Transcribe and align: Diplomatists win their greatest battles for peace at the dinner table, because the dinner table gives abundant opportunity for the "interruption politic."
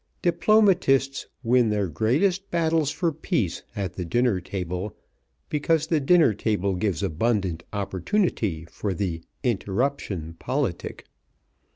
Diplomatists 0.23 1.27
win 1.43 1.69
their 1.69 1.87
greatest 1.87 2.49
battles 2.49 2.89
for 2.89 3.11
peace 3.11 3.61
at 3.75 3.93
the 3.93 4.03
dinner 4.03 4.39
table, 4.41 4.97
because 5.47 5.85
the 5.85 5.99
dinner 5.99 6.33
table 6.33 6.73
gives 6.73 7.03
abundant 7.03 7.63
opportunity 7.71 8.65
for 8.65 8.95
the 8.95 9.21
"interruption 9.43 10.33
politic." 10.39 11.05